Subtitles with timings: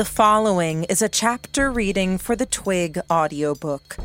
[0.00, 3.98] The following is a chapter reading for the Twig audiobook.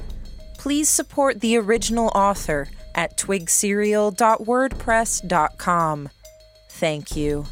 [0.58, 6.10] Please support the original author at twigserial.wordpress.com.
[6.70, 7.46] Thank you.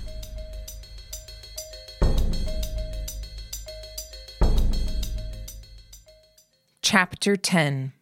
[6.82, 7.94] Chapter 10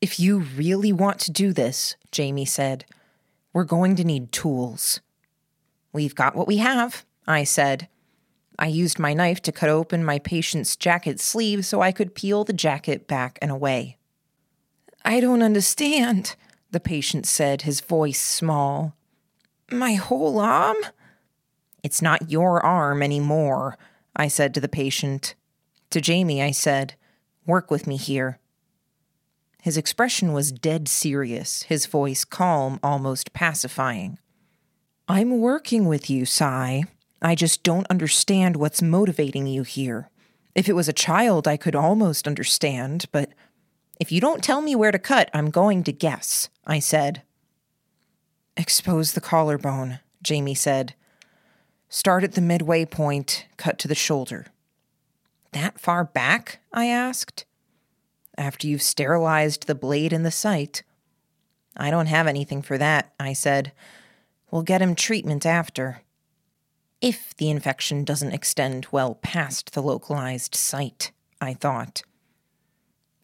[0.00, 2.84] If you really want to do this, Jamie said,
[3.52, 4.98] we're going to need tools.
[5.92, 7.86] We've got what we have, I said.
[8.58, 12.44] I used my knife to cut open my patient's jacket sleeve so I could peel
[12.44, 13.98] the jacket back and away.
[15.04, 16.36] I don't understand,
[16.70, 18.94] the patient said, his voice small.
[19.70, 20.76] My whole arm?
[21.82, 23.76] It's not your arm anymore,
[24.16, 25.34] I said to the patient.
[25.90, 26.94] To Jamie, I said,
[27.46, 28.38] Work with me here.
[29.62, 34.18] His expression was dead serious, his voice calm, almost pacifying.
[35.08, 36.84] I'm working with you, Sy.
[37.24, 40.10] I just don't understand what's motivating you here.
[40.54, 43.30] If it was a child, I could almost understand, but
[43.98, 47.22] if you don't tell me where to cut, I'm going to guess, I said.
[48.58, 50.92] Expose the collarbone, Jamie said.
[51.88, 54.48] Start at the midway point, cut to the shoulder.
[55.52, 56.58] That far back?
[56.74, 57.46] I asked.
[58.36, 60.82] After you've sterilized the blade in the site.
[61.74, 63.72] I don't have anything for that, I said.
[64.50, 66.02] We'll get him treatment after
[67.00, 72.02] if the infection doesn't extend well past the localized site, I thought.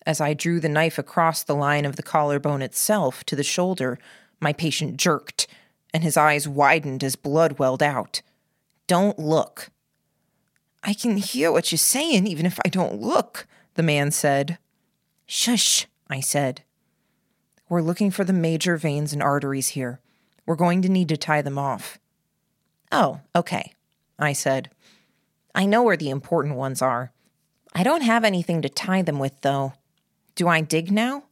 [0.06, 3.98] As I drew the knife across the line of the collarbone itself to the shoulder,
[4.40, 5.46] my patient jerked,
[5.92, 8.22] and his eyes widened as blood welled out.
[8.86, 9.70] Don't look.
[10.82, 14.58] I can hear what you're saying, even if I don't look, the man said.
[15.26, 16.62] Shush, I said.
[17.68, 20.00] We're looking for the major veins and arteries here.
[20.46, 21.98] We're going to need to tie them off.
[22.92, 23.74] Oh, okay,
[24.18, 24.70] I said.
[25.54, 27.12] I know where the important ones are.
[27.74, 29.74] I don't have anything to tie them with, though.
[30.34, 31.24] Do I dig now?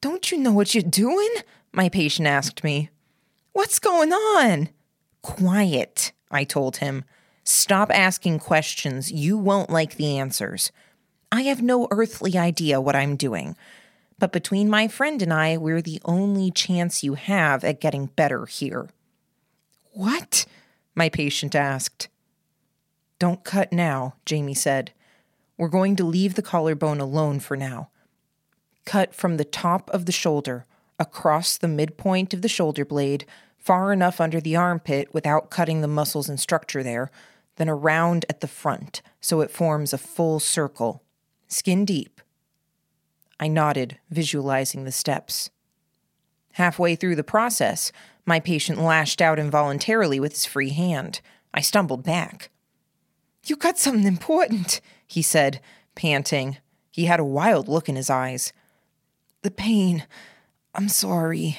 [0.00, 1.30] Don't you know what you're doing?
[1.72, 2.90] My patient asked me.
[3.52, 4.68] What's going on?
[5.22, 7.04] Quiet, I told him.
[7.44, 9.10] Stop asking questions.
[9.10, 10.72] You won't like the answers.
[11.30, 13.56] I have no earthly idea what I'm doing.
[14.18, 18.46] But between my friend and I, we're the only chance you have at getting better
[18.46, 18.88] here.
[19.92, 20.46] What?
[20.94, 22.08] My patient asked.
[23.18, 24.92] Don't cut now, Jamie said.
[25.56, 27.90] We're going to leave the collarbone alone for now.
[28.84, 30.66] Cut from the top of the shoulder,
[30.98, 33.26] across the midpoint of the shoulder blade,
[33.58, 37.10] far enough under the armpit without cutting the muscles and structure there,
[37.56, 41.02] then around at the front so it forms a full circle,
[41.48, 42.20] skin deep.
[43.38, 45.50] I nodded, visualizing the steps.
[46.52, 47.92] Halfway through the process,
[48.24, 51.20] my patient lashed out involuntarily with his free hand.
[51.52, 52.50] I stumbled back.
[53.44, 55.60] You got something important, he said,
[55.94, 56.58] panting.
[56.90, 58.52] He had a wild look in his eyes.
[59.42, 60.06] The pain.
[60.74, 61.58] I'm sorry.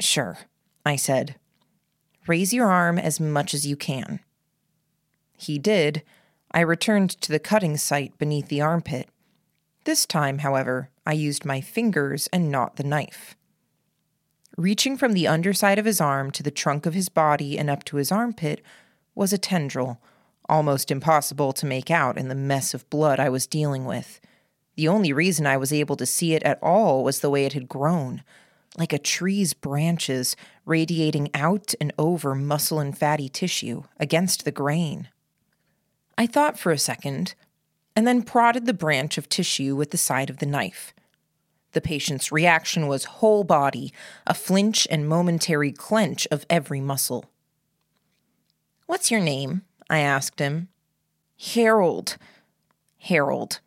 [0.00, 0.38] Sure,
[0.84, 1.36] I said.
[2.26, 4.20] Raise your arm as much as you can.
[5.36, 6.02] He did.
[6.50, 9.08] I returned to the cutting site beneath the armpit.
[9.84, 13.36] This time, however, I used my fingers and not the knife.
[14.56, 17.84] Reaching from the underside of his arm to the trunk of his body and up
[17.84, 18.62] to his armpit
[19.14, 20.00] was a tendril,
[20.48, 24.18] almost impossible to make out in the mess of blood I was dealing with.
[24.76, 27.52] The only reason I was able to see it at all was the way it
[27.52, 28.22] had grown,
[28.78, 35.08] like a tree's branches radiating out and over muscle and fatty tissue against the grain.
[36.16, 37.34] I thought for a second,
[37.94, 40.94] and then prodded the branch of tissue with the side of the knife.
[41.76, 43.92] The patient's reaction was whole body,
[44.26, 47.26] a flinch and momentary clench of every muscle.
[48.86, 49.60] What's your name?
[49.90, 50.68] I asked him.
[51.38, 52.16] Harold.
[52.96, 53.60] Harold.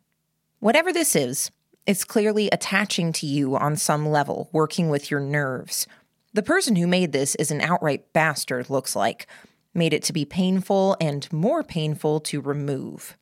[0.59, 1.51] Whatever this is,
[1.85, 5.85] it's clearly attaching to you on some level, working with your nerves.
[6.33, 9.27] The person who made this is an outright bastard, looks like.
[9.75, 13.15] Made it to be painful and more painful to remove.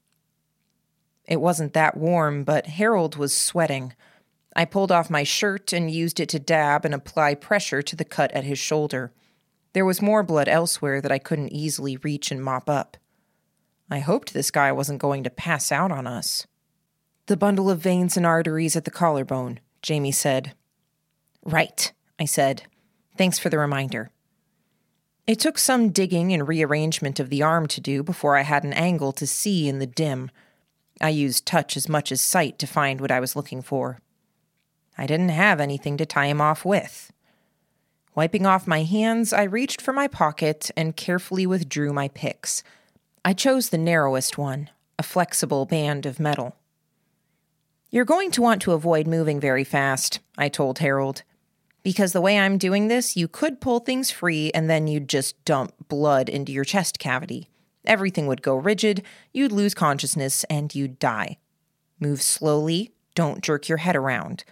[1.26, 3.94] It wasn't that warm, but Harold was sweating.
[4.58, 8.04] I pulled off my shirt and used it to dab and apply pressure to the
[8.04, 9.14] cut at his shoulder.
[9.74, 12.98] There was more blood elsewhere that I couldn't easily reach and mop up.
[13.92, 16.48] I hoped this guy wasn't going to pass out on us.
[17.28, 20.56] The bundle of veins and arteries at the collarbone, Jamie said.
[21.46, 22.64] Right, I said.
[23.16, 24.10] Thanks for the reminder.
[25.28, 28.74] It took some digging and rearrangement of the arm to do before I had an
[28.74, 30.32] angle to see in the dim.
[31.00, 34.00] I used touch as much as sight to find what I was looking for.
[34.98, 37.12] I didn't have anything to tie him off with.
[38.16, 42.64] Wiping off my hands, I reached for my pocket and carefully withdrew my picks.
[43.24, 46.56] I chose the narrowest one, a flexible band of metal.
[47.92, 51.22] You're going to want to avoid moving very fast, I told Harold.
[51.84, 55.44] Because the way I'm doing this, you could pull things free and then you'd just
[55.46, 57.50] dump blood into your chest cavity.
[57.86, 61.38] Everything would go rigid, you'd lose consciousness, and you'd die.
[62.00, 64.44] Move slowly, don't jerk your head around.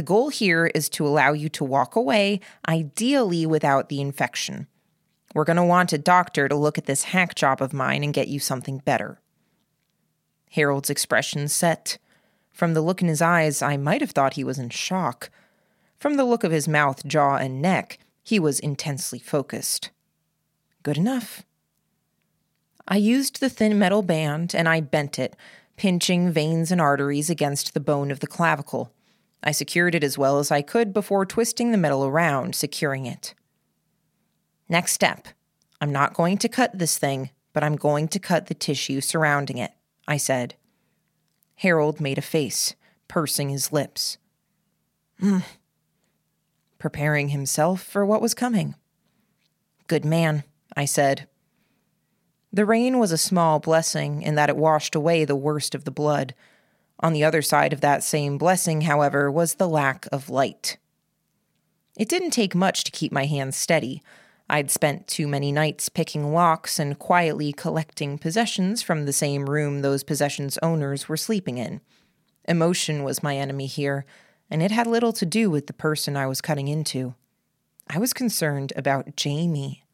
[0.00, 4.66] The goal here is to allow you to walk away, ideally without the infection.
[5.34, 8.14] We're going to want a doctor to look at this hack job of mine and
[8.14, 9.20] get you something better.
[10.52, 11.98] Harold's expression set.
[12.50, 15.28] From the look in his eyes, I might have thought he was in shock.
[15.98, 19.90] From the look of his mouth, jaw, and neck, he was intensely focused.
[20.82, 21.42] Good enough.
[22.88, 25.36] I used the thin metal band and I bent it,
[25.76, 28.94] pinching veins and arteries against the bone of the clavicle.
[29.42, 33.34] I secured it as well as I could before twisting the metal around, securing it.
[34.68, 35.28] Next step
[35.80, 39.58] I'm not going to cut this thing, but I'm going to cut the tissue surrounding
[39.58, 39.72] it,
[40.06, 40.54] I said.
[41.56, 42.74] Harold made a face,
[43.08, 44.18] pursing his lips.
[45.18, 45.38] Hmm.
[46.78, 48.74] Preparing himself for what was coming.
[49.86, 50.44] Good man,
[50.76, 51.28] I said.
[52.52, 55.90] The rain was a small blessing in that it washed away the worst of the
[55.90, 56.34] blood
[57.00, 60.76] on the other side of that same blessing, however, was the lack of light.
[61.96, 64.02] It didn't take much to keep my hands steady.
[64.48, 69.80] I'd spent too many nights picking locks and quietly collecting possessions from the same room
[69.80, 71.80] those possessions' owners were sleeping in.
[72.46, 74.04] Emotion was my enemy here,
[74.50, 77.14] and it had little to do with the person I was cutting into.
[77.88, 79.84] I was concerned about Jamie.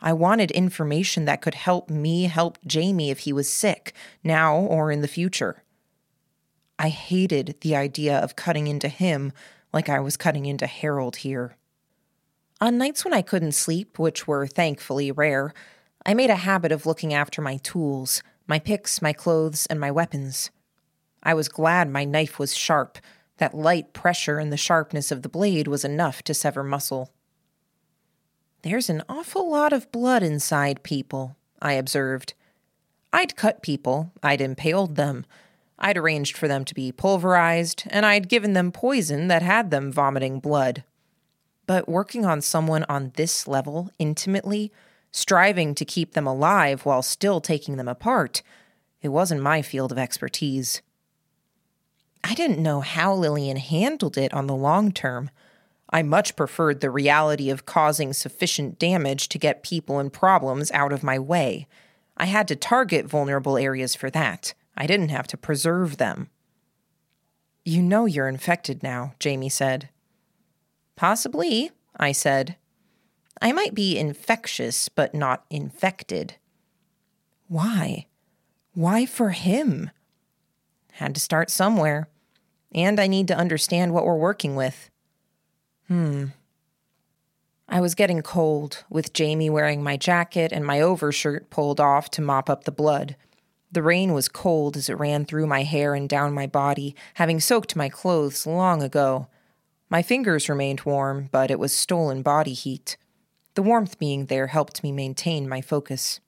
[0.00, 3.92] I wanted information that could help me help Jamie if he was sick,
[4.24, 5.62] now or in the future.
[6.80, 9.34] I hated the idea of cutting into him
[9.70, 11.58] like I was cutting into Harold here.
[12.58, 15.52] On nights when I couldn't sleep, which were thankfully rare,
[16.06, 19.90] I made a habit of looking after my tools, my picks, my clothes, and my
[19.90, 20.50] weapons.
[21.22, 22.96] I was glad my knife was sharp.
[23.36, 27.12] That light pressure and the sharpness of the blade was enough to sever muscle.
[28.62, 32.32] There's an awful lot of blood inside people, I observed.
[33.12, 35.26] I'd cut people, I'd impaled them,
[35.80, 39.90] I'd arranged for them to be pulverized, and I'd given them poison that had them
[39.90, 40.84] vomiting blood.
[41.66, 44.72] But working on someone on this level, intimately,
[45.12, 48.42] striving to keep them alive while still taking them apart,
[49.00, 50.82] it wasn't my field of expertise.
[52.22, 55.30] I didn't know how Lillian handled it on the long term.
[55.88, 60.92] I much preferred the reality of causing sufficient damage to get people and problems out
[60.92, 61.66] of my way.
[62.16, 64.52] I had to target vulnerable areas for that.
[64.80, 66.30] I didn't have to preserve them.
[67.66, 69.90] You know you're infected now, Jamie said.
[70.96, 72.56] Possibly, I said.
[73.42, 76.36] I might be infectious, but not infected.
[77.46, 78.06] Why?
[78.72, 79.90] Why for him?
[80.92, 82.08] Had to start somewhere.
[82.72, 84.88] And I need to understand what we're working with.
[85.88, 86.28] Hmm.
[87.68, 92.22] I was getting cold, with Jamie wearing my jacket and my overshirt pulled off to
[92.22, 93.16] mop up the blood.
[93.72, 97.40] The rain was cold as it ran through my hair and down my body, having
[97.40, 99.28] soaked my clothes long ago.
[99.88, 102.96] My fingers remained warm, but it was stolen body heat.
[103.54, 106.20] The warmth being there helped me maintain my focus.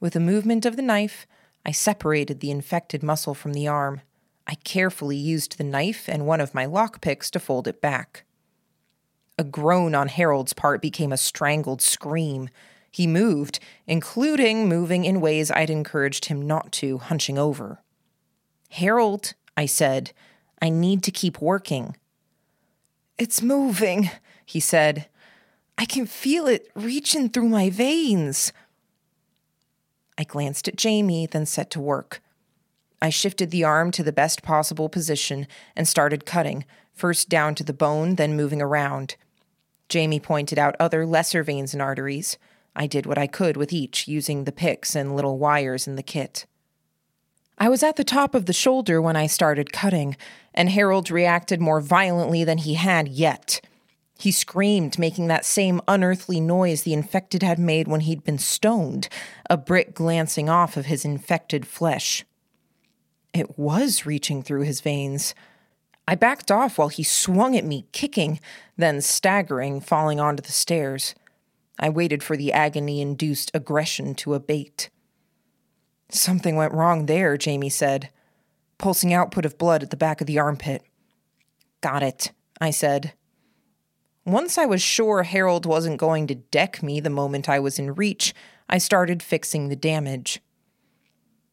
[0.00, 1.26] With a movement of the knife,
[1.64, 4.02] I separated the infected muscle from the arm.
[4.46, 8.24] I carefully used the knife and one of my lockpicks to fold it back.
[9.38, 12.48] A groan on Harold's part became a strangled scream.
[12.96, 17.82] He moved, including moving in ways I'd encouraged him not to, hunching over.
[18.70, 20.12] Harold, I said,
[20.62, 21.94] I need to keep working.
[23.18, 24.08] It's moving,
[24.46, 25.08] he said.
[25.76, 28.50] I can feel it reaching through my veins.
[30.16, 32.22] I glanced at Jamie, then set to work.
[33.02, 37.62] I shifted the arm to the best possible position and started cutting, first down to
[37.62, 39.16] the bone, then moving around.
[39.90, 42.38] Jamie pointed out other lesser veins and arteries.
[42.76, 46.02] I did what I could with each, using the picks and little wires in the
[46.02, 46.46] kit.
[47.58, 50.14] I was at the top of the shoulder when I started cutting,
[50.52, 53.62] and Harold reacted more violently than he had yet.
[54.18, 59.08] He screamed, making that same unearthly noise the infected had made when he'd been stoned,
[59.48, 62.24] a brick glancing off of his infected flesh.
[63.32, 65.34] It was reaching through his veins.
[66.06, 68.38] I backed off while he swung at me, kicking,
[68.76, 71.14] then staggering, falling onto the stairs.
[71.78, 74.90] I waited for the agony induced aggression to abate.
[76.08, 78.10] Something went wrong there, Jamie said.
[78.78, 80.82] Pulsing output of blood at the back of the armpit.
[81.80, 83.12] Got it, I said.
[84.24, 87.94] Once I was sure Harold wasn't going to deck me the moment I was in
[87.94, 88.34] reach,
[88.68, 90.40] I started fixing the damage.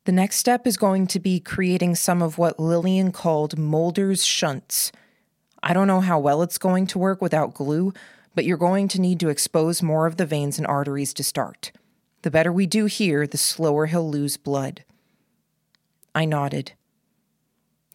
[0.06, 4.92] The next step is going to be creating some of what Lillian called Mulder's shunts.
[5.62, 7.94] I don't know how well it's going to work without glue,
[8.36, 11.72] but you're going to need to expose more of the veins and arteries to start.
[12.24, 14.84] The better we do here, the slower he'll lose blood.
[16.16, 16.74] I nodded.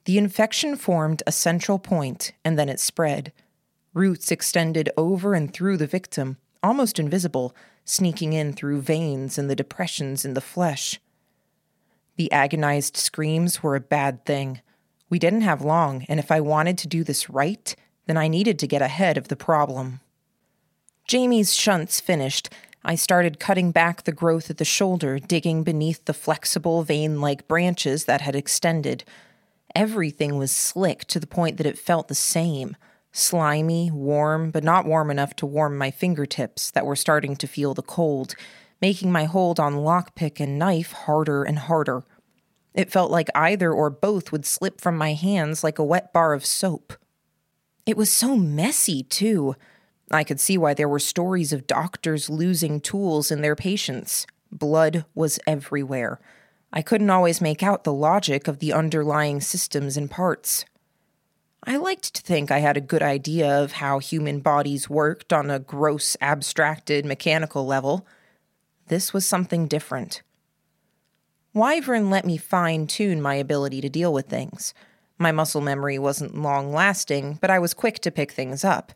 [0.05, 3.33] The infection formed a central point and then it spread.
[3.95, 7.55] Roots extended over and through the victim, almost invisible,
[7.85, 11.01] sneaking in through veins and the depressions in the flesh.
[12.17, 14.61] The agonized screams were a bad thing.
[15.09, 17.75] We didn't have long, and if I wanted to do this right,
[18.07, 20.01] then I needed to get ahead of the problem.
[21.09, 22.51] Jamie's shunts finished.
[22.85, 27.49] I started cutting back the growth at the shoulder, digging beneath the flexible vein like
[27.49, 29.05] branches that had extended.
[29.75, 32.77] Everything was slick to the point that it felt the same
[33.11, 37.73] slimy, warm, but not warm enough to warm my fingertips that were starting to feel
[37.75, 38.35] the cold
[38.81, 42.05] making my hold on lockpick and knife harder and harder.
[42.75, 46.33] It felt like either or both would slip from my hands like a wet bar
[46.33, 46.93] of soap.
[47.87, 49.57] It was so messy, too.
[50.11, 54.27] I could see why there were stories of doctors losing tools in their patients.
[54.51, 56.19] Blood was everywhere.
[56.73, 60.65] I couldn't always make out the logic of the underlying systems and parts.
[61.65, 65.51] I liked to think I had a good idea of how human bodies worked on
[65.51, 68.07] a gross, abstracted, mechanical level.
[68.87, 70.23] This was something different.
[71.53, 74.73] Wyvern let me fine tune my ability to deal with things.
[75.19, 78.93] My muscle memory wasn't long lasting, but I was quick to pick things up.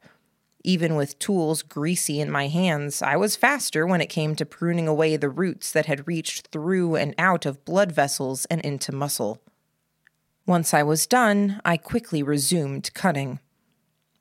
[0.65, 4.87] Even with tools greasy in my hands, I was faster when it came to pruning
[4.87, 9.41] away the roots that had reached through and out of blood vessels and into muscle.
[10.47, 13.41] Once I was done, I quickly resumed cutting.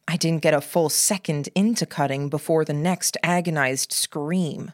[0.08, 4.72] I didn't get a full second into cutting before the next agonized scream.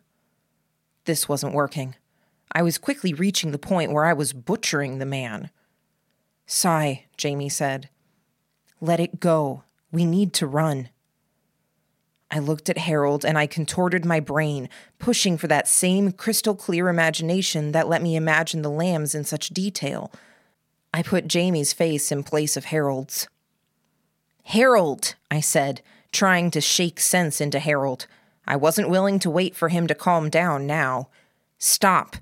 [1.06, 1.96] This wasn't working.
[2.52, 5.50] I was quickly reaching the point where I was butchering the man.
[6.46, 7.90] Sy, Jamie said.
[8.80, 9.64] Let it go.
[9.92, 10.90] We need to run.
[12.30, 14.70] I looked at Harold and I contorted my brain,
[15.00, 19.50] pushing for that same crystal clear imagination that let me imagine the lambs in such
[19.50, 20.12] detail.
[20.94, 23.28] I put Jamie's face in place of Harold's.
[24.44, 25.82] Harold, I said,
[26.12, 28.08] trying to shake sense into Harold.
[28.46, 31.10] I wasn't willing to wait for him to calm down now.
[31.58, 32.16] Stop.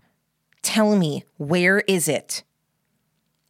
[0.61, 2.43] Tell me, where is it?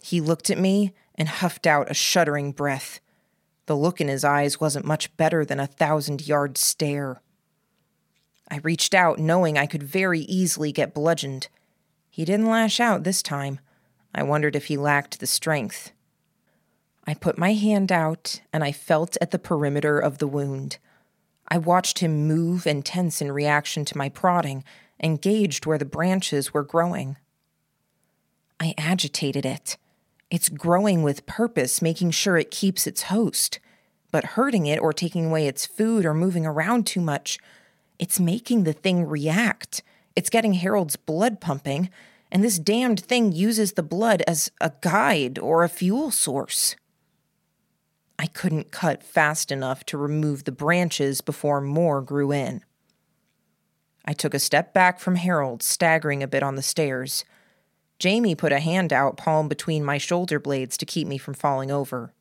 [0.03, 2.99] He looked at me and huffed out a shuddering breath.
[3.65, 7.21] The look in his eyes wasn't much better than a thousand yard stare.
[8.49, 11.47] I reached out, knowing I could very easily get bludgeoned.
[12.09, 13.59] He didn't lash out this time.
[14.13, 15.91] I wondered if he lacked the strength.
[17.07, 20.77] I put my hand out and I felt at the perimeter of the wound.
[21.47, 24.63] I watched him move and tense in reaction to my prodding
[24.99, 27.17] and gauged where the branches were growing.
[28.59, 29.77] I agitated it.
[30.29, 33.59] It's growing with purpose, making sure it keeps its host.
[34.11, 37.37] But hurting it or taking away its food or moving around too much,
[37.99, 39.83] it's making the thing react.
[40.15, 41.89] It's getting Harold's blood pumping,
[42.31, 46.75] and this damned thing uses the blood as a guide or a fuel source.
[48.17, 52.63] I couldn't cut fast enough to remove the branches before more grew in.
[54.05, 57.25] I took a step back from Harold, staggering a bit on the stairs.
[57.99, 61.71] Jamie put a hand out, palm between my shoulder blades to keep me from falling
[61.71, 62.13] over.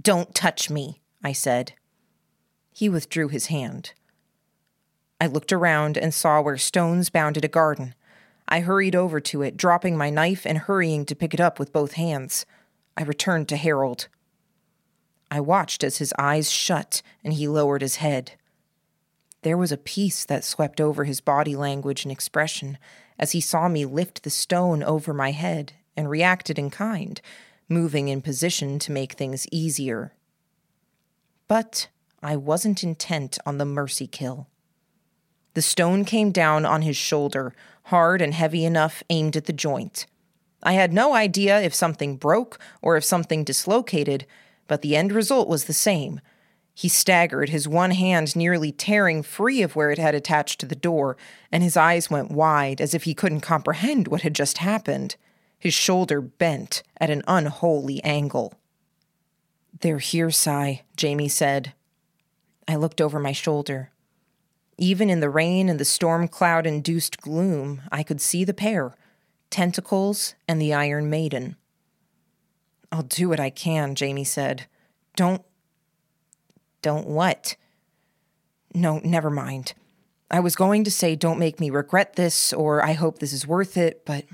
[0.00, 1.74] Don't touch me, I said.
[2.72, 3.92] He withdrew his hand.
[5.20, 7.94] I looked around and saw where stones bounded a garden.
[8.48, 11.72] I hurried over to it, dropping my knife and hurrying to pick it up with
[11.72, 12.44] both hands.
[12.96, 14.08] I returned to Harold.
[15.30, 18.32] I watched as his eyes shut and he lowered his head.
[19.44, 22.78] There was a peace that swept over his body language and expression
[23.18, 27.20] as he saw me lift the stone over my head and reacted in kind,
[27.68, 30.14] moving in position to make things easier.
[31.46, 31.88] But
[32.22, 34.48] I wasn't intent on the mercy kill.
[35.52, 40.06] The stone came down on his shoulder, hard and heavy enough, aimed at the joint.
[40.62, 44.24] I had no idea if something broke or if something dislocated,
[44.68, 46.22] but the end result was the same.
[46.74, 50.74] He staggered, his one hand nearly tearing free of where it had attached to the
[50.74, 51.16] door,
[51.52, 55.14] and his eyes went wide as if he couldn't comprehend what had just happened.
[55.56, 58.54] His shoulder bent at an unholy angle.
[59.80, 61.74] They're here, Sy, Jamie said.
[62.66, 63.90] I looked over my shoulder.
[64.76, 68.96] Even in the rain and the storm cloud induced gloom, I could see the pair
[69.50, 71.54] tentacles and the Iron Maiden.
[72.90, 74.66] I'll do what I can, Jamie said.
[75.14, 75.42] Don't.
[76.84, 77.56] Don't what?
[78.74, 79.72] No, never mind.
[80.30, 83.46] I was going to say, don't make me regret this, or I hope this is
[83.46, 84.26] worth it, but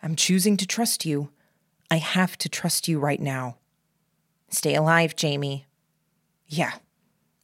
[0.00, 1.30] I'm choosing to trust you.
[1.90, 3.56] I have to trust you right now.
[4.50, 5.66] Stay alive, Jamie.
[6.46, 6.74] Yeah,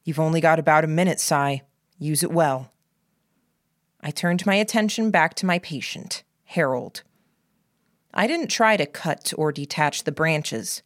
[0.05, 1.63] you've only got about a minute, Sy.
[1.99, 2.71] Use it well.
[3.99, 7.03] I turned my attention back to my patient, Harold.
[8.13, 10.83] I didn't try to cut or detach the branches.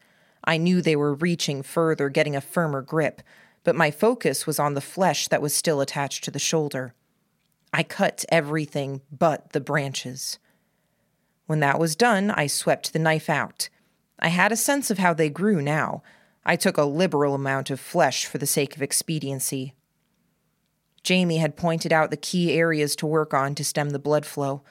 [0.48, 3.22] I knew they were reaching further, getting a firmer grip,
[3.66, 6.94] but my focus was on the flesh that was still attached to the shoulder.
[7.74, 10.40] I cut everything but the branches.
[11.48, 13.68] When that was done, I swept the knife out.
[14.20, 16.02] I had a sense of how they grew now.
[16.46, 19.74] I took a liberal amount of flesh for the sake of expediency.
[21.04, 24.64] Jamie had pointed out the key areas to work on to stem the blood flow.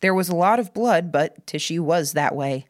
[0.00, 2.66] There was a lot of blood, but tissue was that way.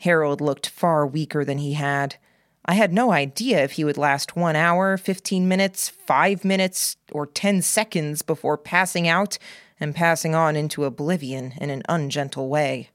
[0.00, 2.16] Harold looked far weaker than he had.
[2.64, 7.26] I had no idea if he would last one hour, 15 minutes, five minutes, or
[7.26, 9.38] 10 seconds before passing out
[9.80, 12.90] and passing on into oblivion in an ungentle way.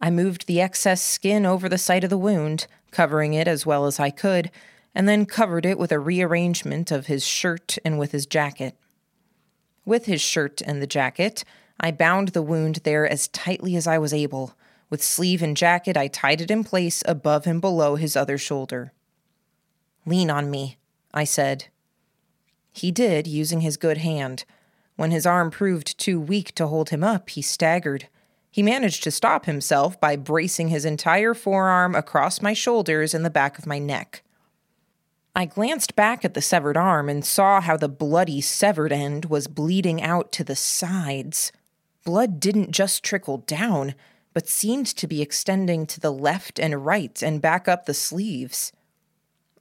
[0.00, 3.86] I moved the excess skin over the site of the wound, covering it as well
[3.86, 4.50] as I could,
[4.94, 8.76] and then covered it with a rearrangement of his shirt and with his jacket.
[9.84, 11.44] With his shirt and the jacket,
[11.78, 14.54] I bound the wound there as tightly as I was able.
[14.90, 18.92] With sleeve and jacket, I tied it in place above and below his other shoulder.
[20.04, 20.78] Lean on me,
[21.14, 21.66] I said.
[22.72, 24.44] He did, using his good hand.
[24.96, 28.08] When his arm proved too weak to hold him up, he staggered.
[28.50, 33.30] He managed to stop himself by bracing his entire forearm across my shoulders and the
[33.30, 34.22] back of my neck.
[35.34, 39.46] I glanced back at the severed arm and saw how the bloody severed end was
[39.46, 41.52] bleeding out to the sides.
[42.04, 43.94] Blood didn't just trickle down,
[44.32, 48.72] but seemed to be extending to the left and right and back up the sleeves.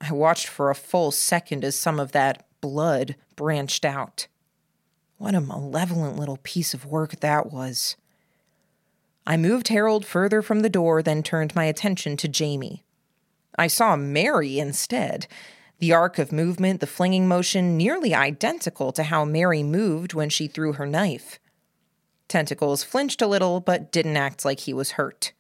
[0.02, 4.28] I watched for a full second as some of that blood branched out.
[5.18, 7.98] What a malevolent little piece of work that was.
[9.28, 12.84] I moved Harold further from the door, then turned my attention to Jamie.
[13.58, 15.28] I saw Mary instead.
[15.80, 20.48] The arc of movement, the flinging motion, nearly identical to how Mary moved when she
[20.48, 21.40] threw her knife.
[22.30, 25.34] Tentacles flinched a little, but didn't act like he was hurt.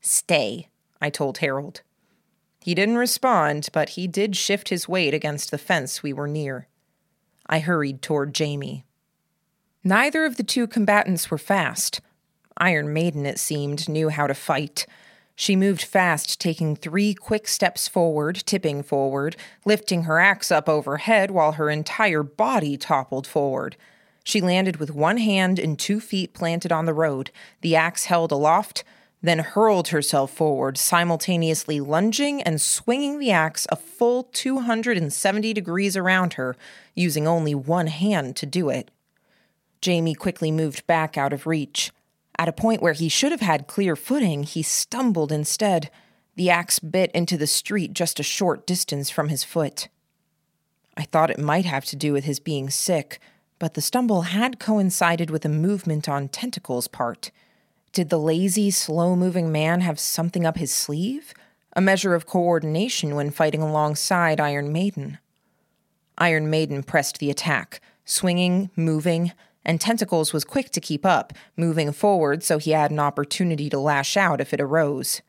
[0.00, 0.68] Stay,
[1.00, 1.80] I told Harold.
[2.60, 6.68] He didn't respond, but he did shift his weight against the fence we were near.
[7.46, 8.84] I hurried toward Jamie.
[9.82, 12.02] Neither of the two combatants were fast.
[12.58, 14.86] Iron Maiden, it seemed, knew how to fight.
[15.34, 21.30] She moved fast, taking three quick steps forward, tipping forward, lifting her axe up overhead
[21.30, 23.78] while her entire body toppled forward.
[24.24, 27.30] She landed with one hand and two feet planted on the road,
[27.62, 28.84] the axe held aloft,
[29.22, 36.34] then hurled herself forward, simultaneously lunging and swinging the axe a full 270 degrees around
[36.34, 36.56] her,
[36.94, 38.90] using only one hand to do it.
[39.80, 41.90] Jamie quickly moved back out of reach.
[42.38, 45.90] At a point where he should have had clear footing, he stumbled instead.
[46.36, 49.88] The axe bit into the street just a short distance from his foot.
[50.96, 53.20] I thought it might have to do with his being sick,
[53.60, 57.30] but the stumble had coincided with a movement on Tentacle's part.
[57.92, 61.32] Did the lazy, slow moving man have something up his sleeve?
[61.74, 65.18] A measure of coordination when fighting alongside Iron Maiden.
[66.18, 69.32] Iron Maiden pressed the attack, swinging, moving,
[69.64, 73.78] and Tentacles was quick to keep up, moving forward so he had an opportunity to
[73.78, 75.20] lash out if it arose.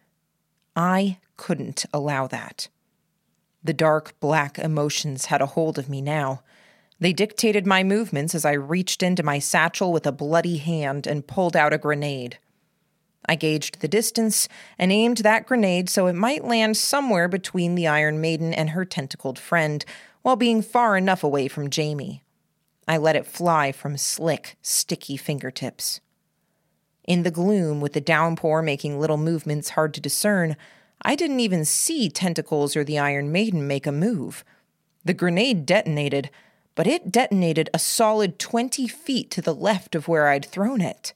[0.75, 2.69] I couldn't allow that.
[3.61, 6.43] The dark, black emotions had a hold of me now.
[7.01, 11.25] They dictated my movements as I reached into my satchel with a bloody hand and
[11.25, 12.37] pulled out a grenade.
[13.25, 17.87] I gauged the distance and aimed that grenade so it might land somewhere between the
[17.87, 19.83] Iron Maiden and her tentacled friend,
[20.21, 22.23] while being far enough away from Jamie.
[22.87, 26.01] I let it fly from slick, sticky fingertips.
[27.03, 30.55] In the gloom, with the downpour making little movements hard to discern,
[31.01, 34.43] I didn't even see Tentacles or the Iron Maiden make a move.
[35.03, 36.29] The grenade detonated,
[36.75, 41.13] but it detonated a solid 20 feet to the left of where I'd thrown it.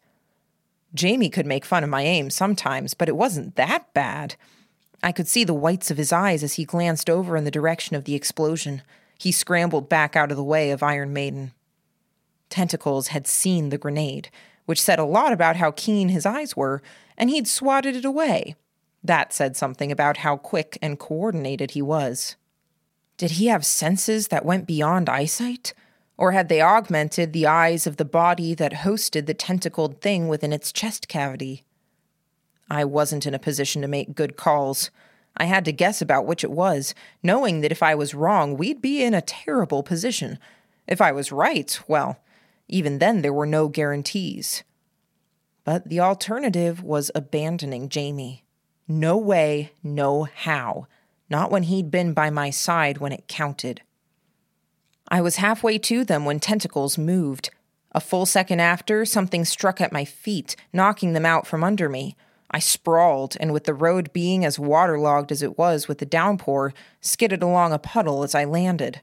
[0.93, 4.35] Jamie could make fun of my aim sometimes, but it wasn't that bad.
[5.03, 7.95] I could see the whites of his eyes as he glanced over in the direction
[7.95, 8.81] of the explosion.
[9.19, 11.51] He scrambled back out of the way of Iron Maiden.
[12.49, 14.29] Tentacles had seen the grenade,
[14.65, 16.81] which said a lot about how keen his eyes were,
[17.17, 18.55] and he'd swatted it away.
[19.03, 22.35] That said something about how quick and coordinated he was.
[23.17, 25.73] Did he have senses that went beyond eyesight?
[26.17, 30.53] Or had they augmented the eyes of the body that hosted the tentacled thing within
[30.53, 31.63] its chest cavity?
[32.69, 34.89] I wasn't in a position to make good calls.
[35.37, 38.81] I had to guess about which it was, knowing that if I was wrong, we'd
[38.81, 40.39] be in a terrible position.
[40.87, 42.19] If I was right, well,
[42.67, 44.63] even then there were no guarantees.
[45.63, 48.45] But the alternative was abandoning Jamie.
[48.87, 50.87] No way, no how.
[51.29, 53.81] Not when he'd been by my side when it counted.
[55.07, 57.49] I was halfway to them when tentacles moved.
[57.91, 62.15] A full second after, something struck at my feet, knocking them out from under me.
[62.51, 66.73] I sprawled, and with the road being as waterlogged as it was with the downpour,
[67.01, 69.01] skidded along a puddle as I landed.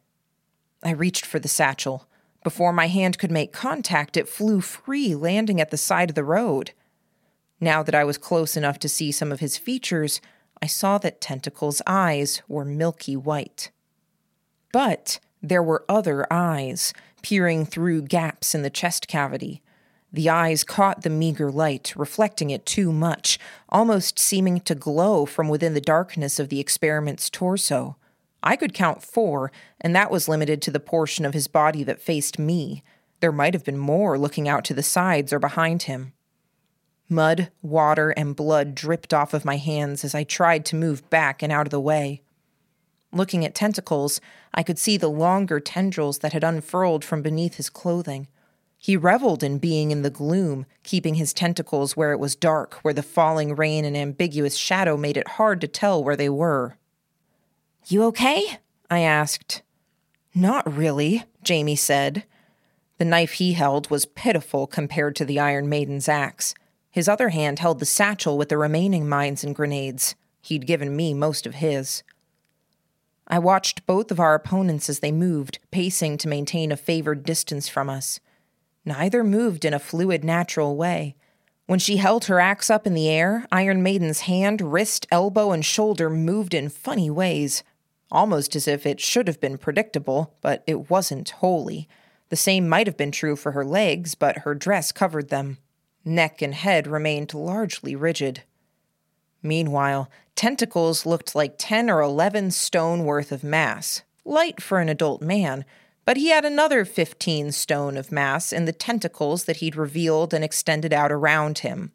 [0.83, 2.09] I reached for the satchel.
[2.45, 6.25] Before my hand could make contact, it flew free, landing at the side of the
[6.25, 6.73] road.
[7.61, 10.21] Now that I was close enough to see some of his features,
[10.63, 13.73] I saw that Tentacle's eyes were milky white.
[14.73, 19.61] But there were other eyes, peering through gaps in the chest cavity.
[20.13, 25.49] The eyes caught the meager light, reflecting it too much, almost seeming to glow from
[25.49, 27.97] within the darkness of the experiment's torso.
[28.41, 32.01] I could count four, and that was limited to the portion of his body that
[32.01, 32.85] faced me.
[33.19, 36.13] There might have been more looking out to the sides or behind him.
[37.13, 41.43] Mud, water, and blood dripped off of my hands as I tried to move back
[41.43, 42.23] and out of the way.
[43.13, 44.21] Looking at tentacles,
[44.55, 48.27] I could see the longer tendrils that had unfurled from beneath his clothing.
[48.79, 52.95] He reveled in being in the gloom, keeping his tentacles where it was dark, where
[52.95, 56.77] the falling rain and ambiguous shadow made it hard to tell where they were.
[57.87, 58.59] You okay?
[58.91, 59.63] I asked.
[60.35, 62.25] Not really, Jamie said.
[62.99, 66.55] The knife he held was pitiful compared to the Iron Maiden's axe.
[66.93, 70.15] His other hand held the satchel with the remaining mines and grenades.
[70.41, 72.05] He'd given me most of his.
[73.27, 77.69] I watched both of our opponents as they moved, pacing to maintain a favored distance
[77.69, 78.21] from us.
[78.85, 81.17] Neither moved in a fluid, natural way.
[81.67, 85.65] When she held her axe up in the air, Iron Maiden's hand, wrist, elbow, and
[85.65, 87.65] shoulder moved in funny ways
[88.13, 91.89] almost as if it should have been predictable, but it wasn't wholly.
[92.29, 95.59] The same might have been true for her legs, but her dress covered them.
[96.05, 98.43] Neck and head remained largely rigid.
[99.43, 105.21] Meanwhile, tentacles looked like 10 or 11 stone worth of mass, light for an adult
[105.23, 105.65] man,
[106.05, 110.45] but he had another 15 stone of mass in the tentacles that he'd revealed and
[110.45, 111.93] extended out around him.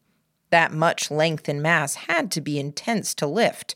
[0.50, 3.76] That much length and mass had to be intense to lift,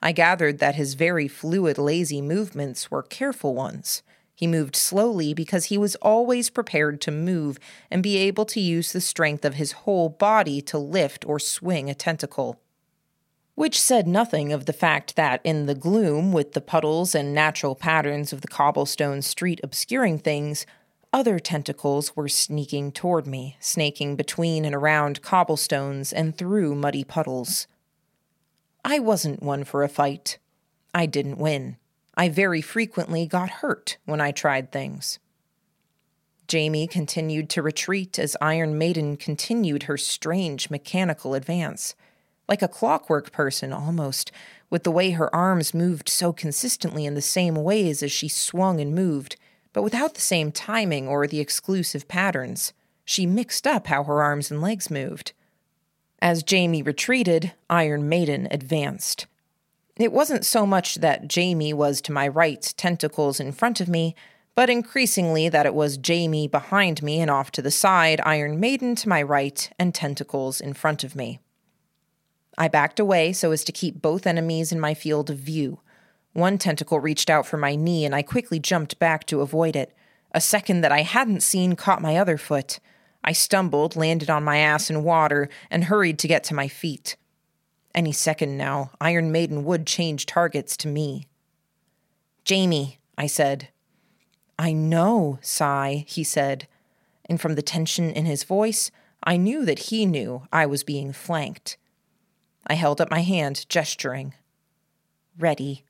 [0.00, 4.02] I gathered that his very fluid, lazy movements were careful ones.
[4.38, 7.58] He moved slowly because he was always prepared to move
[7.90, 11.90] and be able to use the strength of his whole body to lift or swing
[11.90, 12.60] a tentacle.
[13.56, 17.74] Which said nothing of the fact that, in the gloom, with the puddles and natural
[17.74, 20.66] patterns of the cobblestone street obscuring things,
[21.12, 27.66] other tentacles were sneaking toward me, snaking between and around cobblestones and through muddy puddles.
[28.84, 30.38] I wasn't one for a fight.
[30.94, 31.76] I didn't win.
[32.18, 35.20] I very frequently got hurt when I tried things.
[36.48, 41.94] Jamie continued to retreat as Iron Maiden continued her strange mechanical advance.
[42.48, 44.32] Like a clockwork person, almost,
[44.68, 48.80] with the way her arms moved so consistently in the same ways as she swung
[48.80, 49.36] and moved,
[49.72, 52.72] but without the same timing or the exclusive patterns.
[53.04, 55.34] She mixed up how her arms and legs moved.
[56.20, 59.26] As Jamie retreated, Iron Maiden advanced.
[59.98, 64.14] It wasn't so much that Jamie was to my right, tentacles in front of me,
[64.54, 68.94] but increasingly that it was Jamie behind me and off to the side, Iron Maiden
[68.96, 71.40] to my right, and tentacles in front of me.
[72.56, 75.80] I backed away so as to keep both enemies in my field of view.
[76.32, 79.96] One tentacle reached out for my knee, and I quickly jumped back to avoid it.
[80.32, 82.78] A second that I hadn't seen caught my other foot.
[83.24, 87.16] I stumbled, landed on my ass in water, and hurried to get to my feet.
[87.94, 91.26] Any second now, Iron Maiden would change targets to me.
[92.44, 93.68] Jamie, I said.
[94.58, 96.66] I know, Sy, he said,
[97.26, 98.90] and from the tension in his voice,
[99.22, 101.76] I knew that he knew I was being flanked.
[102.66, 104.34] I held up my hand, gesturing.
[105.38, 105.84] Ready.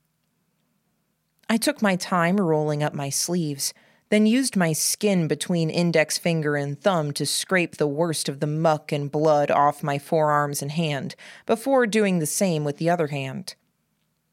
[1.49, 3.73] I took my time rolling up my sleeves
[4.11, 8.47] then used my skin between index finger and thumb to scrape the worst of the
[8.47, 13.09] muck and blood off my forearms and hand, before doing the same with the other
[13.09, 13.55] hand.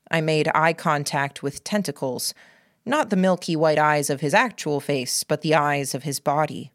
[0.09, 2.33] I made eye contact with tentacles,
[2.85, 6.71] not the milky white eyes of his actual face, but the eyes of his body.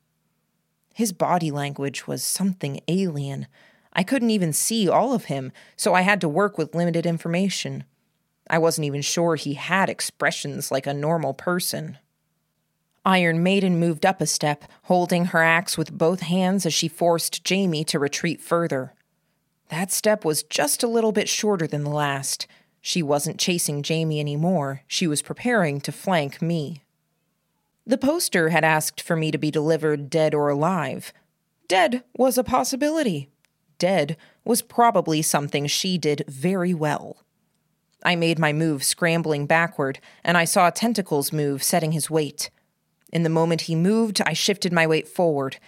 [0.95, 3.47] His body language was something alien.
[3.93, 7.85] I couldn't even see all of him, so I had to work with limited information.
[8.51, 11.99] I wasn't even sure he had expressions like a normal person.
[13.05, 17.45] Iron Maiden moved up a step, holding her axe with both hands as she forced
[17.45, 18.93] Jamie to retreat further.
[19.71, 22.47] That step was just a little bit shorter than the last.
[22.83, 26.83] She wasn't chasing Jamie anymore, she was preparing to flank me.
[27.87, 31.13] The poster had asked for me to be delivered dead or alive.
[31.69, 33.31] Dead was a possibility.
[33.79, 37.25] Dead was probably something she did very well.
[38.03, 42.51] I made my move scrambling backward, and I saw Tentacles move, setting his weight.
[43.13, 45.59] In the moment he moved, I shifted my weight forward.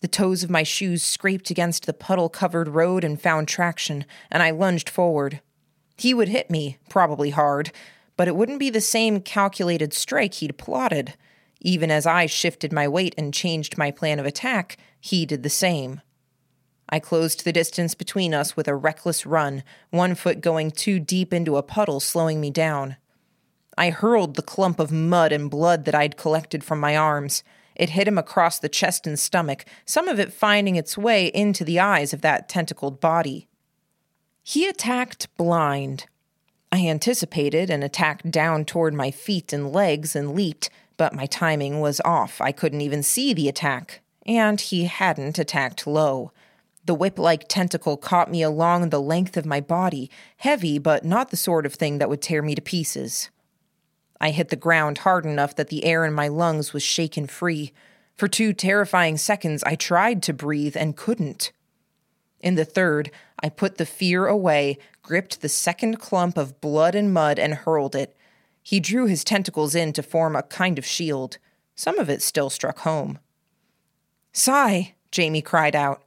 [0.00, 4.42] The toes of my shoes scraped against the puddle covered road and found traction, and
[4.42, 5.40] I lunged forward.
[5.96, 7.70] He would hit me, probably hard,
[8.16, 11.14] but it wouldn't be the same calculated strike he'd plotted.
[11.60, 15.50] Even as I shifted my weight and changed my plan of attack, he did the
[15.50, 16.00] same.
[16.88, 21.32] I closed the distance between us with a reckless run, one foot going too deep
[21.32, 22.96] into a puddle, slowing me down.
[23.76, 27.42] I hurled the clump of mud and blood that I'd collected from my arms.
[27.74, 31.64] It hit him across the chest and stomach, some of it finding its way into
[31.64, 33.48] the eyes of that tentacled body.
[34.42, 36.06] He attacked blind.
[36.70, 41.80] I anticipated an attack down toward my feet and legs and leaped, but my timing
[41.80, 42.40] was off.
[42.40, 44.00] I couldn't even see the attack.
[44.26, 46.32] And he hadn't attacked low.
[46.84, 51.30] The whip like tentacle caught me along the length of my body, heavy, but not
[51.30, 53.30] the sort of thing that would tear me to pieces.
[54.22, 57.72] I hit the ground hard enough that the air in my lungs was shaken free.
[58.14, 61.50] For two terrifying seconds, I tried to breathe and couldn't.
[62.38, 63.10] In the third,
[63.42, 67.96] I put the fear away, gripped the second clump of blood and mud, and hurled
[67.96, 68.16] it.
[68.62, 71.38] He drew his tentacles in to form a kind of shield.
[71.74, 73.18] Some of it still struck home.
[74.32, 74.94] Sy!
[75.10, 76.04] Jamie cried out.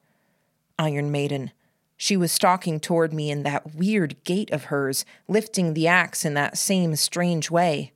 [0.79, 1.51] Iron Maiden.
[1.97, 6.33] She was stalking toward me in that weird gait of hers, lifting the axe in
[6.35, 7.91] that same strange way.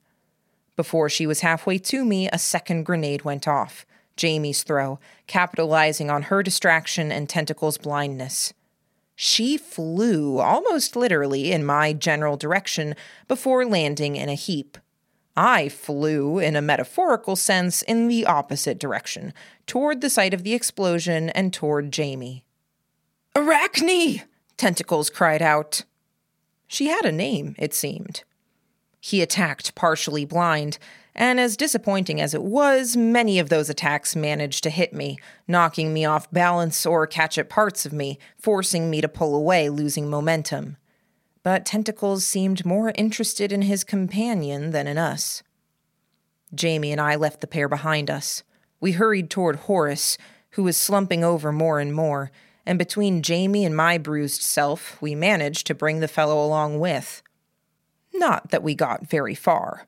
[0.79, 3.85] Before she was halfway to me, a second grenade went off.
[4.15, 8.53] Jamie's throw, capitalizing on her distraction and Tentacle's blindness.
[9.13, 12.95] She flew, almost literally, in my general direction
[13.27, 14.77] before landing in a heap.
[15.35, 19.33] I flew, in a metaphorical sense, in the opposite direction,
[19.67, 22.45] toward the site of the explosion and toward Jamie.
[23.35, 24.21] Arachne!
[24.55, 25.83] Tentacles cried out.
[26.67, 28.23] She had a name, it seemed.
[28.99, 30.77] He attacked partially blind,
[31.15, 35.93] and as disappointing as it was, many of those attacks managed to hit me, knocking
[35.93, 40.09] me off balance or catch at parts of me, forcing me to pull away, losing
[40.09, 40.77] momentum.
[41.43, 45.43] But Tentacles seemed more interested in his companion than in us.
[46.53, 48.43] Jamie and I left the pair behind us.
[48.79, 50.17] We hurried toward Horace,
[50.51, 52.31] who was slumping over more and more,
[52.65, 57.23] and between Jamie and my bruised self, we managed to bring the fellow along with.
[58.13, 59.88] Not that we got very far.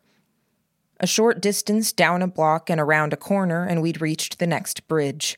[1.00, 4.88] A short distance down a block and around a corner, and we'd reached the next
[4.88, 5.38] bridge.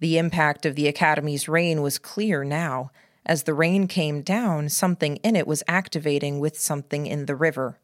[0.00, 2.90] The impact of the Academy's rain was clear now.
[3.24, 7.78] As the rain came down, something in it was activating with something in the river.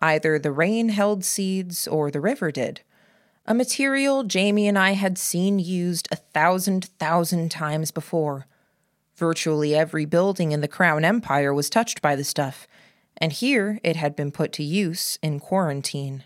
[0.00, 2.82] Either the rain held seeds or the river did.
[3.46, 8.46] A material Jamie and I had seen used a thousand thousand times before.
[9.16, 12.66] Virtually every building in the Crown Empire was touched by the stuff,
[13.18, 16.24] and here it had been put to use in quarantine.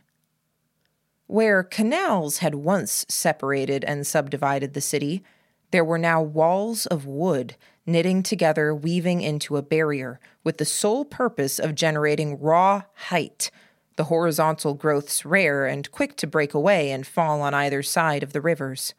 [1.27, 5.23] Where canals had once separated and subdivided the city,
[5.71, 11.05] there were now walls of wood knitting together, weaving into a barrier, with the sole
[11.05, 13.51] purpose of generating raw height,
[13.97, 18.33] the horizontal growths rare and quick to break away and fall on either side of
[18.33, 18.95] the rivers.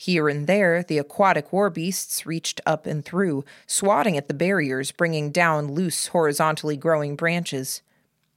[0.00, 4.92] Here and there, the aquatic war beasts reached up and through, swatting at the barriers,
[4.92, 7.82] bringing down loose, horizontally growing branches.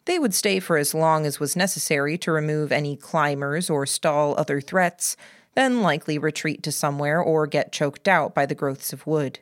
[0.05, 4.33] They would stay for as long as was necessary to remove any climbers or stall
[4.39, 5.15] other threats,
[5.53, 9.37] then likely retreat to somewhere or get choked out by the growths of wood.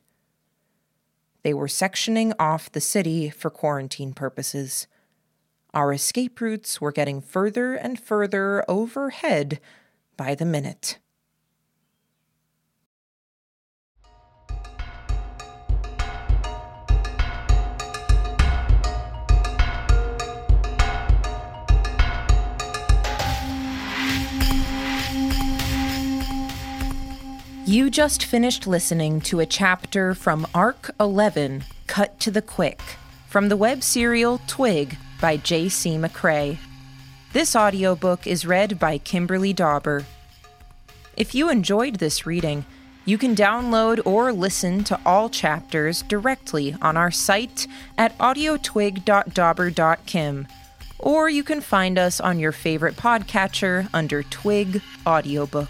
[1.44, 4.88] They were sectioning off the city for quarantine purposes.
[5.74, 9.62] Our escape routes were getting further and further overhead
[10.18, 10.98] by the minute.
[27.70, 32.82] You just finished listening to a chapter from Arc 11, Cut to the Quick,
[33.28, 35.98] from the web serial Twig by J.C.
[35.98, 36.58] McCrae.
[37.32, 40.04] This audiobook is read by Kimberly Dauber.
[41.16, 42.66] If you enjoyed this reading,
[43.06, 47.68] you can download or listen to all chapters directly on our site
[48.00, 50.48] at audiotwig.dauber.kim,
[50.98, 55.70] or you can find us on your favorite podcatcher under Twig Audiobook.